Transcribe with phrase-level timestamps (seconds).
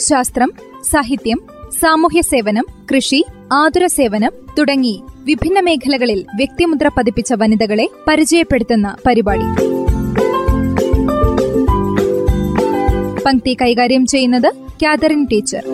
[0.00, 0.52] ശാസ്ത്രം
[0.90, 1.42] സാഹിത്യം
[1.80, 9.46] സാമൂഹ്യ സേവനം കൃഷി ആതുര സേവനം തുടങ്ങി വിഭിന്ന മേഖലകളിൽ വ്യക്തിമുദ്ര പതിപ്പിച്ച വനിതകളെ പരിചയപ്പെടുത്തുന്ന പരിപാടി.
[13.26, 15.64] പങ്ക്തി കൈകാര്യം ചെയ്യുന്നത് കാതറിൻ ടീച്ചർ.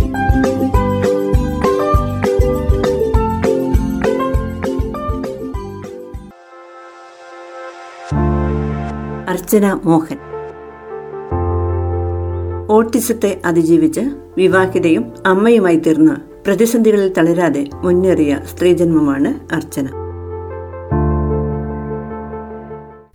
[9.28, 10.35] അർച്ചന മോഹൻ.
[12.70, 14.00] ഓട്ടിസത്തെ അതിജീവിച്ച്
[14.36, 19.86] വിവാഹിതയും അമ്മയുമായി തീർന്ന് പ്രതിസന്ധികളിൽ തളരാതെ മുന്നേറിയ സ്ത്രീജന്മമാണ് അർച്ചന.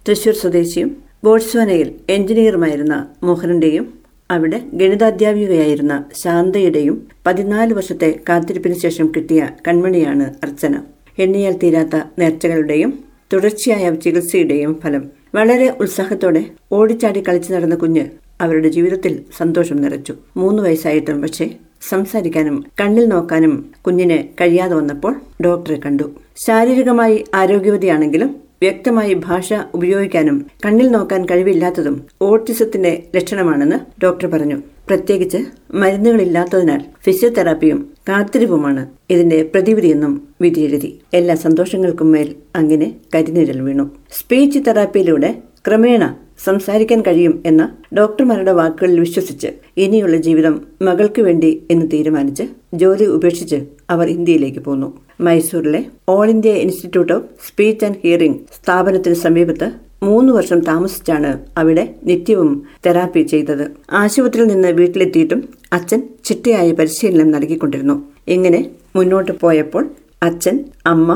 [0.08, 3.94] തൃശൂർ സ്വദേശിയും ബോട്സ്വാനയിൽ എഞ്ചിനീയറുമായിരുന്ന മോഹനന്റെയും
[4.32, 10.76] അവിടെ ഗണിതാധ്യാപികയായിരുന്ന ശാന്തയുടെയും പതിനാല് വർഷത്തെ കാത്തിരിപ്പിന് ശേഷം കിട്ടിയ കൺമണിയാണ് അർച്ചന.
[11.20, 13.00] എണ്ണിയാൽ തീരാത്ത നേർച്ചകളുടെയും
[13.34, 20.14] തുടർച്ചയായ ചികിത്സയുടെയും ഫലം വളരെ ഉത്സാഹത്തോടെ ഓടിച്ചാടി കളിച്ചു നടന്ന കുഞ്ഞ് അവരുടെ ജീവിതത്തിൽ സന്തോഷം നിറച്ചു.
[20.38, 21.50] മൂന്ന് വയസ്സായിട്ടും പക്ഷേ
[21.89, 23.53] സംസാരിക്കാനും കണ്ണിൽ നോക്കാനും
[23.86, 26.03] കുഞ്ഞിന് കഴിയാതെ വന്നപ്പോൾ ഡോക്ടറെ കണ്ടു.
[26.47, 34.58] ശാരീരികമായി ആരോഗ്യവതിയാണെങ്കിലും വ്യക്തമായി ഭാഷ ഉപയോഗിക്കാനും കണ്ണിൽ നോക്കാൻ കഴിവില്ലാത്തതും ഓട്ടിസത്തിന്റെ ലക്ഷണമാണെന്ന് ഡോക്ടർ പറഞ്ഞു.
[34.88, 35.38] പ്രത്യേകിച്ച്
[35.73, 41.00] മരുന്നുകളില്ലാത്തതിനാൽ ഫിസിയോതെറാപ്പിയും കാത്തിരിപ്പുമാണ് ഇതിന്റെ പ്രതിവിധിയെന്നും വിധിയെഴുതി.
[41.14, 43.92] എല്ലാ സന്തോഷങ്ങൾക്കും മേൽ അങ്ങനെ കരിനിഴൽ വീണു.
[44.12, 45.36] സ്പീച്ച് തെറാപ്പിയിലൂടെ
[45.67, 47.64] ക്രമേണ സംസാരിക്കാൻ കഴിയും എന്ന
[47.97, 49.50] ഡോക്ടർമാരുടെ വാക്കുകളിൽ വിശ്വസിച്ച്
[49.84, 50.56] ഇനിയുള്ള ജീവിതം
[50.88, 54.89] മകൾക്ക് വേണ്ടി എന്ന് തീരുമാനിച്ച് ജോലി ഉപേക്ഷിച്ച് അവർ ഇന്ത്യയിലേക്ക് പോന്നു.
[55.25, 59.68] മൈസൂരിലെ all India institute of speech and hearing സ്ഥാപനത്തിന് സമീപത്ത്
[60.03, 62.51] മൂന്ന് വർഷം താമസിച്ചാണ് അവിടെ നിത്യവും
[62.85, 63.66] തെറാപ്പി ചെയ്തത്.
[63.91, 65.41] ആശുപത്രിയിൽ നിന്ന് വീട്ടിലെത്തിയിട്ടും
[65.74, 67.96] അച്ഛൻ ചിട്ടയായ പരിശീലനം നൽകിക്കൊണ്ടിരുന്നു.
[68.28, 68.62] ഇങ്ങനെ
[68.96, 69.84] മുന്നോട്ട് പോയപ്പോൾ
[70.24, 71.09] അച്ഛൻ അമ്മ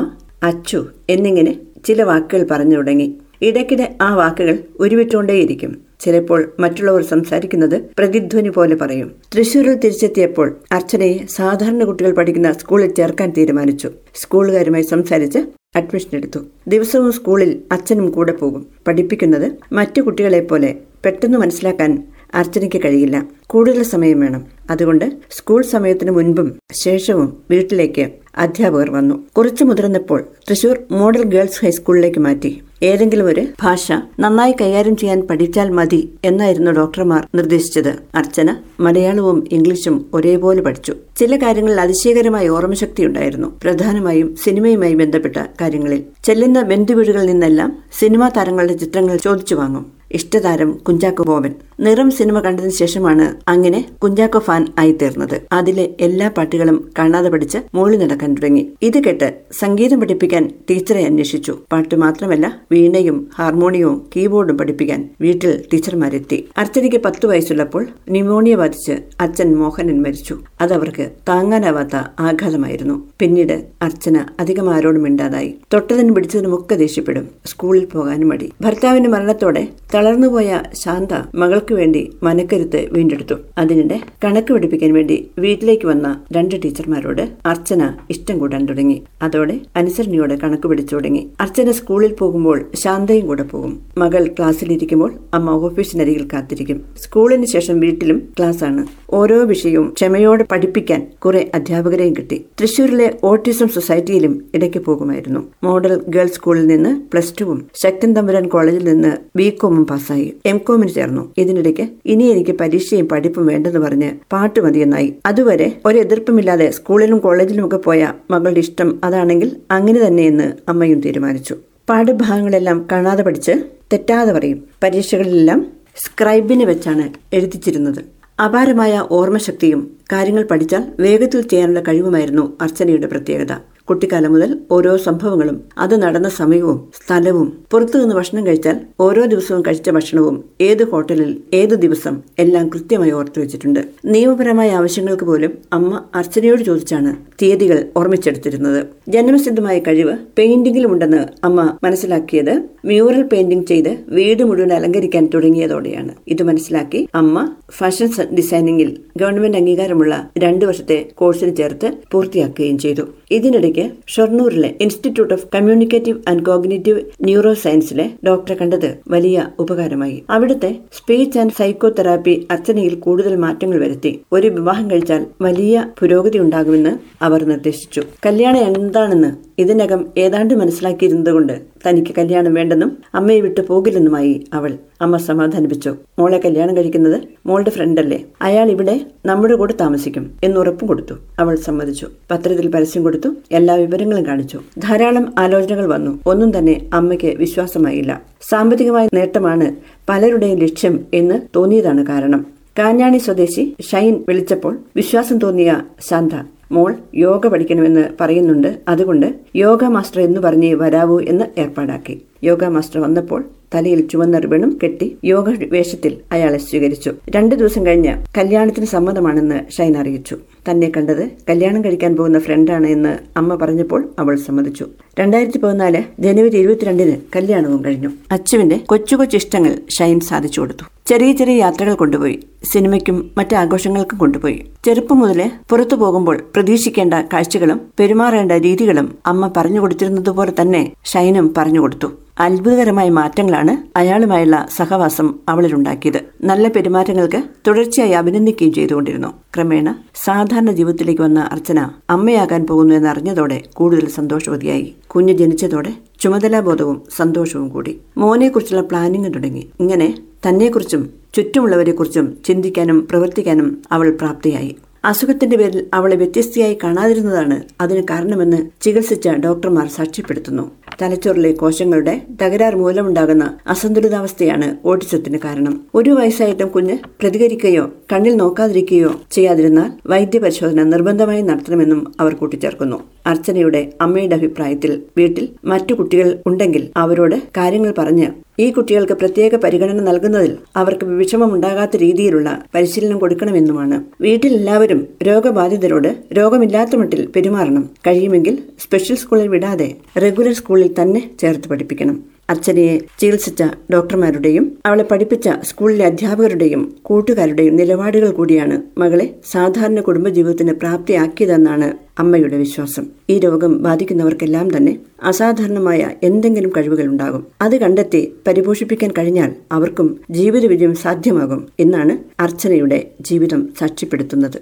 [0.43, 1.53] അച്ചു എന്നിങ്ങനെ
[1.87, 3.07] ചില വാക്കുകൾ പറഞ്ഞു തുടങ്ങി.
[3.41, 5.77] ഇടയ്ക്കിടെ ആ വാക്കുകൾ ഉരുവിട്ടുകൊണ്ടേയിരിക്കും.
[5.99, 9.11] ചിലപ്പോൾ മറ്റുള്ളവർ സംസാരിക്കുന്നത് പ്രതിധ്വനി പോലെ പറയും.
[9.35, 13.91] തൃശൂരിൽ തിരിച്ചെത്തിയപ്പോൾ അർച്ചനയെ സാധാരണ കുട്ടികൾ പഠിക്കുന്ന സ്കൂളിൽ ചേർക്കാൻ തീരുമാനിച്ചു.
[14.15, 15.39] സ്കൂളുകാരുമായി സംസാരിച്ച്
[15.75, 16.39] അഡ്മിഷൻ എടുത്തു.
[16.67, 18.67] ദിവസവും സ്കൂളിൽ അച്ഛനും കൂടെ പോകും.
[18.87, 20.75] പഠിപ്പിക്കുന്നത് മറ്റു കുട്ടികളെ പോലെ
[21.05, 22.03] പെട്ടെന്ന് മനസ്സിലാക്കാൻ
[22.33, 23.27] അർച്ചനയ്ക്ക് കഴിയില്ല.
[23.47, 24.45] കൂടുതൽ സമയം വേണം.
[24.69, 29.25] അതുകൊണ്ട് സ്കൂൾ സമയത്തിന് മുൻപും ശേഷവും വീട്ടിലേക്ക് അധ്യാപകർ വന്നു.
[29.37, 32.61] കുറച്ചു മുതിർന്നപ്പോൾ തൃശൂർ മോഡൽ ഗേൾസ് ഹൈസ്കൂളിലേക്ക് മാറ്റി.
[32.83, 37.93] ഏതെങ്കിലും ഒരു ഭാഷ നന്നായി കൈകാര്യം ചെയ്യാൻ പഠിച്ചാൽ മതി എന്നായിരുന്നു ഡോക്ടർമാർ നിർദ്ദേശിച്ചത്.
[38.15, 40.95] അർച്ചന മലയാളവും ഇംഗ്ലീഷും ഒരേപോലെ പഠിച്ചു.
[41.17, 43.59] ചില കാര്യങ്ങളിൽ അതിശയകരമായ ഓർമ്മശക്തി ഉണ്ടായിരുന്നു.
[43.63, 46.03] പ്രധാനമായും സിനിമയുമായി ബന്ധപ്പെട്ട കാര്യങ്ങളിൽ.
[46.25, 49.94] ചെല്ലുന്ന ബന്ധുവീടുകളിൽ നിന്നെല്ലാം സിനിമാ താരങ്ങളുടെ ചിത്രങ്ങൾ ചോദിച്ചു വാങ്ങും.
[50.11, 51.53] ഇഷ്ടതാരം കുഞ്ചാക്കോ ബോബൻ.
[51.79, 55.41] നിറം സിനിമ കണ്ടതിന് ശേഷമാണ് അങ്ങനെ കുഞ്ചാക്കോ ഫാൻ ആയി ആയിത്തീർന്നത്.
[55.51, 58.71] അതിലെ എല്ലാ പാട്ടുകളും കാണാതെ പഠിച്ച് മൂളി നടക്കാൻ തുടങ്ങി.
[58.81, 61.57] ഇത് കേട്ട് സംഗീതം പഠിപ്പിക്കാൻ ടീച്ചറെ അന്വേഷിച്ചു.
[61.71, 66.47] പാട്ട് മാത്രമല്ല വീണയും ഹാർമോണിയവും കീബോർഡും പഠിപ്പിക്കാൻ വീട്ടിൽ ടീച്ചർമാരെത്തി.
[66.57, 70.39] അർച്ചനയ്ക്ക് പത്ത് വയസ്സുള്ളപ്പോൾ ന്യൂമോണിയ ബാധിച്ച് അച്ഛൻ മോഹനൻ മരിച്ചു.
[70.61, 73.03] അതവർക്ക് താങ്ങാനാവാത്ത ആഘാതമായിരുന്നു.
[73.19, 75.55] പിന്നീട് അർച്ചന അധികം ആരോടും മിണ്ടാതായി.
[75.73, 77.29] തൊട്ടതിന് പിടിച്ചതിനുമൊക്കെ ദേഷ്യപ്പെടും.
[77.45, 78.51] സ്കൂളിൽ പോകാനും മടി.
[78.61, 79.67] ഭർത്താവിന്റെ മരണത്തോടെ
[80.05, 83.35] തളർന്നുപോയ ശാന്ത മകൾക്ക് വേണ്ടി മനക്കരുത്ത് വീണ്ടെടുത്തു.
[83.57, 89.03] അതിനിടെ കണക്ക് പഠിപ്പിക്കാൻ വേണ്ടി വീട്ടിലേക്ക് വന്ന രണ്ട് ടീച്ചർമാരോട് അർച്ചന ഇഷ്ടം കൂടാൻ തുടങ്ങി.
[89.21, 91.27] അതോടെ അനുസരണയോടെ കണക്ക് പിടിച്ചു തുടങ്ങി.
[91.39, 93.79] അർച്ചന സ്കൂളിൽ പോകുമ്പോൾ ശാന്തയും കൂടെ പോകും.
[93.97, 96.85] മകൾ ക്ലാസ്സിലിരിക്കുമ്പോൾ അമ്മ ഓഫീസിനരികിൽ കാത്തിരിക്കും.
[97.01, 98.87] സ്കൂളിന് ശേഷം വീട്ടിലും ക്ലാസ്സാണ്.
[99.09, 102.45] ഓരോ വിഷയവും ക്ഷമയോടെ പഠിപ്പിക്കാൻ കുറെ അധ്യാപകരെയും കിട്ടി.
[102.61, 105.43] തൃശൂരിലെ ഓട്ടിസം സൊസൈറ്റിയിലും ഇടയ്ക്ക് പോകുമായിരുന്നു.
[105.63, 110.33] മോഡൽ ഗേൾസ് സ്കൂളിൽ നിന്ന് പ്ലസ് ടുവും ശക്തൻ തമ്പുരാൻ കോളേജിൽ നിന്ന് ബി കോമും പാസ്സായി.
[110.45, 111.33] എം കോമിന് ചേർന്നു.
[111.37, 115.13] ഇതിനിടയ്ക്ക് ഇനി എനിക്ക് പരീക്ഷയും പഠിപ്പും വേണ്ടെന്ന് പറഞ്ഞ് പാട്ട് മതിയെന്നായി.
[115.25, 121.55] അതുവരെ ഒരു എതിർപ്പുമില്ലാതെ സ്കൂളിലും കോളേജിലും ഒക്കെ പോയ മകളുടെ ഇഷ്ടം അതാണെങ്കിൽ അങ്ങനെ തന്നെയെന്ന് അമ്മയും തീരുമാനിച്ചു.
[121.89, 123.51] പാഠഭാഗങ്ങളെല്ലാം കാണാതെ പഠിച്ച്
[123.93, 124.63] തെറ്റാതെ പറയും.
[124.83, 125.65] പരീക്ഷകളിലെല്ലാം
[125.97, 127.05] സ്ക്രൈബിന് വെച്ചാണ്
[127.35, 128.01] എഴുതിച്ചിരുന്നത്.
[128.43, 129.81] അപാരമായ ഓർമ്മശക്തിയും
[130.11, 133.53] കാര്യങ്ങൾ പഠിച്ചാൽ വേഗത്തിൽ ചെയ്യാനുള്ള കഴിവുമായിരുന്നു അർച്ചനയുടെ പ്രത്യേകത.
[133.89, 140.43] കുട്ടിക്കാലം മുതൽ ഓരോ സംഭവങ്ങളും അത് നടന്ന സമയവും സ്ഥലവും പുറത്തുനിന്ന് ഭക്ഷണം കഴിച്ചാൽ ഓരോ ദിവസവും കഴിച്ച ഭക്ഷണവും
[140.61, 143.81] ഏത് ഹോട്ടലിൽ ഏത് ദിവസം എല്ലാം കൃത്യമായി ഓർത്തു വെച്ചിട്ടുണ്ട്.
[144.05, 147.11] നിയമപരമായ ആവശ്യങ്ങൾക്ക് പോലും അമ്മ അർച്ചനയോട് ചോദിച്ചാണ്
[147.41, 148.79] തീയതികൾ ഓർമ്മിച്ചെടുത്തിരുന്നത്.
[149.09, 152.53] ജന്മസിദ്ധമായ കഴിവ് പെയിന്റിംഗിലും ഉണ്ടെന്ന് അമ്മ മനസ്സിലാക്കിയത്
[152.85, 156.11] മ്യൂറൽ പെയിന്റിംഗ് ചെയ്ത് വീട് മുഴുവൻ അലങ്കരിക്കാൻ തുടങ്ങിയതോടെയാണ്.
[156.27, 163.05] ഇത് മനസ്സിലാക്കി അമ്മ ഫാഷൻ ഡിസൈനിങ്ങിൽ ഗവൺമെന്റ് അംഗീകാരമുള്ള രണ്ടു വർഷത്തെ കോഴ്സിന് ചേർത്ത് പൂർത്തിയാക്കുകയും ചെയ്തു.
[163.31, 163.74] ഇതിനിടയ്ക്ക്
[164.07, 170.23] ഷൊർണൂരിലെ institute of communicative and cognitive neuro സയൻസിലെ ഡോക്ടറെ കണ്ടത് വലിയ ഉപകാരമായി.
[170.29, 174.19] അവിടുത്തെ സ്പീച്ച് ആൻഡ് സൈക്കോ തെറാപ്പി അർച്ചനയിൽ കൂടുതൽ മാറ്റങ്ങൾ വരുത്തി.
[174.31, 178.01] ഒരു വിവാഹം കഴിച്ചാൽ വലിയ പുരോഗതി ഉണ്ടാകുമെന്ന് അവർ നിർദ്ദേശിച്ചു.
[178.25, 185.95] കല്യാണം എന്താണെന്ന് ഇതിനകം ഏതാണ്ട് മനസ്സിലാക്കിയിരുന്നതുകൊണ്ട് തനിക്ക് കല്യാണം വേണ്ടെന്നും അമ്മയെ വിട്ടു പോകില്ലെന്നുമായി അവൾ അമ്മ സമാധാനിപ്പിച്ചു.
[186.19, 191.13] മോളെ കല്യാണം കഴിക്കുന്നത് മോളുടെ ഫ്രണ്ടല്ലേ അയാൾ ഇവിടെ നമ്മുടെ കൂടെ താമസിക്കും എന്ന് ഉറപ്പ് കൊടുത്തു.
[191.39, 192.07] അവൾ സമ്മതിച്ചു.
[192.31, 193.29] പത്രത്തിൽ പരസ്യം കൊടുത്തു.
[193.51, 194.61] എല്ലാ വിവരങ്ങളും കാണിച്ചു.
[194.79, 196.19] ധാരാളം ആലോചനകൾ വന്നു.
[196.25, 198.21] ഒന്നും തന്നെ അമ്മയ്ക്ക് വിശ്വാസമായില്ല.
[198.49, 199.75] സാമ്പത്തികമായ നേട്ടമാണ്
[200.09, 202.54] പലരുടെയും ലക്ഷ്യം എന്ന് തോന്നിയതാണ് കാരണം.
[202.79, 206.31] കാഞ്ഞാണി സ്വദേശി ഷൈൻ വിളിച്ചപ്പോൾ വിശ്വാസം തോന്നിയ ശാന്ത
[206.71, 208.79] മോൾ യോഗ പഠിക്കണമെന്ന് പറയുന്നുണ്ട്.
[208.87, 212.15] അതുകൊണ്ട് യോഗ മാസ്റ്റർ എന്ന് പറഞ്ഞ് വരാവൂ എന്ന് ഏർപ്പാടാക്കി.
[212.43, 213.45] യോഗ മാസ്റ്റർ വന്നപ്പോൾ
[213.75, 217.11] തലയിൽ ചുവന്ന റിബണും കെട്ടി യോഗ വേഷത്തിൽ അയാളെ സ്വീകരിച്ചു.
[217.29, 220.37] രണ്ടു ദിവസം കഴിഞ്ഞ് കല്യാണത്തിന് സമ്മതമാണെന്ന് ഷൈൻ അറിയിച്ചു.
[220.71, 224.85] തന്നെ കണ്ടത് കല്യാണം കഴിക്കാൻ പോകുന്ന ഫ്രണ്ടാണ് എന്ന് അമ്മ പറഞ്ഞപ്പോൾ അവൾ സമ്മതിച്ചു.
[225.19, 228.09] രണ്ടായിരത്തി പതിനാല് ജനുവരി ഇരുപത്തിരണ്ടിന് കല്യാണവും കഴിഞ്ഞു.
[228.31, 230.83] അച്ചുവിന്റെ കൊച്ചു കൊച്ചു ഇഷ്ടങ്ങൾ ഷൈൻ സാധിച്ചു കൊടുത്തു.
[231.05, 232.39] ചെറിയ ചെറിയ യാത്രകൾ കൊണ്ടുപോയി.
[232.73, 234.65] സിനിമയ്ക്കും മറ്റു ആഘോഷങ്ങൾക്കും കൊണ്ടുപോയി.
[234.85, 242.07] ചെറുപ്പം മുതലേ പുറത്തു പോകുമ്പോൾ പ്രതീക്ഷിക്കേണ്ട കാഴ്ചകളും പെരുമാറേണ്ട രീതികളും അമ്മ പറഞ്ഞു കൊടുത്തിരുന്നതുപോലെ തന്നെ ഷൈനും പറഞ്ഞു കൊടുത്തു.
[242.39, 246.19] അത്ഭുതകരമായ മാറ്റങ്ങളാണ് അയാളുമായുള്ള സഹവാസം അവളിലുണ്ടാക്കിയത്.
[246.43, 249.27] നല്ല പെരുമാറ്റങ്ങൾക്ക് തുടർച്ചയായി അഭിനന്ദിക്കുകയും ചെയ്തുകൊണ്ടിരുന്നു.
[249.27, 254.95] ക്രമേണ സാധാരണ ജീവിതത്തിലേക്ക് വന്ന അർച്ചന അമ്മയാകാൻ പോകുന്നു എന്നറിഞ്ഞതോടെ കൂടുതൽ സന്തോഷവതിയായി.
[255.07, 257.99] കുഞ്ഞ് ജനിച്ചതോടെ ചുമതലാബോധവും സന്തോഷവും കൂടി.
[258.17, 259.69] മോനെക്കുറിച്ചുള്ള പ്ലാനിങ് തുടങ്ങി.
[259.79, 260.13] ഇങ്ങനെ
[260.49, 264.75] തന്നെക്കുറിച്ചും ചുറ്റുമുള്ളവരെക്കുറിച്ചും ചിന്തിക്കാനും പ്രവർത്തിക്കാനും അവൾ പ്രാപ്തിയായി.
[265.05, 270.71] അസുഖത്തിന്റെ പേരിൽ അവളെ വ്യത്യസ്തയായി കാണാതിരുന്നതാണ് അതിന് കാരണമെന്ന് ചികിത്സിച്ച ഡോക്ടർമാർ സാക്ഷ്യപ്പെടുത്തുന്നു.
[271.01, 275.81] തലച്ചോറിലെ കോശങ്ങളുടെ തകരാർ മൂലമുണ്ടാകുന്ന അസന്തുലിതാവസ്ഥയാണ് ഓട്ടിസത്തിന് കാരണം.
[275.95, 282.99] ഒരു വയസ്സായിട്ടും കുഞ്ഞ് പ്രതികരിക്കുകയോ കണ്ണിൽ നോക്കാതിരിക്കുകയോ ചെയ്യാതിരുന്നാൽ വൈദ്യപരിശോധന നിർബന്ധമായി നടത്തണമെന്നും അവർ കൂട്ടിച്ചേർക്കുന്നു.
[283.25, 288.27] അർച്ചനയുടെ അമ്മയുടെ അഭിപ്രായത്തിൽ വീട്ടിൽ മറ്റു കുട്ടികൾ ഉണ്ടെങ്കിൽ അവരോട് കാര്യങ്ങൾ പറഞ്ഞ്
[288.59, 294.05] ഈ കുട്ടികൾക്ക് പ്രത്യേക പരിഗണന നൽകുന്നതിൽ അവർക്ക് വിഷമമുണ്ടാകാത്ത രീതിയിലുള്ള പരിശീലനം കൊടുക്കണമെന്നുമാണ്.
[294.21, 297.89] വീട്ടിൽ എല്ലാവരും രോഗബാധിതരോട് രോഗമില്ലാത്ത മട്ടിൽ പെരുമാറണം.
[298.07, 302.34] കഴിയുമെങ്കിൽ സ്പെഷ്യൽ സ്കൂളിൽ വിടാതെ റെഗുലർ സ്കൂളിൽ തന്നെ ചേർത്ത് പഠിപ്പിക്കണം.
[302.49, 303.63] അർച്ചനയെ ചികിത്സിച്ച
[303.93, 313.05] ഡോക്ടർമാരുടെയും അവളെ പഠിപ്പിച്ച സ്കൂളിലെ അധ്യാപകരുടെയും കൂട്ടുകാരുടെയും നിലപാടുകൾ കൂടിയാണ് മകളെ സാധാരണ കുടുംബജീവിതത്തിന് പ്രാപ്തിയാക്കിയതെന്നാണ് അമ്മയുടെ വിശ്വാസം.
[313.29, 317.47] ഈ രോഗം ബാധിക്കുന്നവർക്കെല്ലാം തന്നെ അസാധാരണമായ എന്തെങ്കിലും കഴിവുകൾ ഉണ്ടാകും.
[317.61, 324.61] അത് കണ്ടെത്തി പരിപോഷിപ്പിക്കാൻ കഴിഞ്ഞാൽ അവർക്കും ജീവിത വിജയം സാധ്യമാകും എന്നാണ് അർച്ചനയുടെ ജീവിതം സാക്ഷ്യപ്പെടുത്തുന്നത്.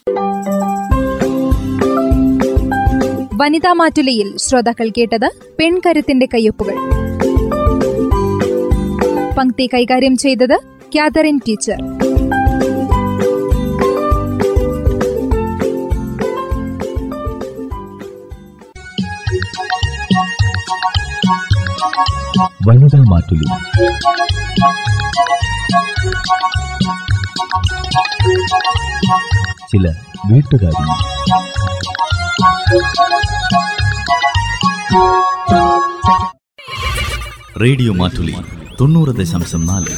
[3.36, 5.29] വനിതാ മാറ്റുലയിൽ ശ്രോതാക്കൾ കേട്ടത്
[5.59, 6.92] പെൺകരുത്തിന്റെ കയ്യൊപ്പുകൾ.
[9.38, 10.59] പങ്ക്തി കൈകാര്യം ചെയ്തത്
[10.95, 11.77] കാതറിൻ ടീച്ചർ.
[22.68, 23.47] വനിതാ മാറ്റുലി.
[29.71, 29.94] ചില
[30.31, 30.83] വീട്ടുകാരി.
[37.62, 38.36] റേഡിയോ മാറ്റുലി.
[38.81, 39.91] തൊണ്ണൂറ് ദശാംശം നാല്.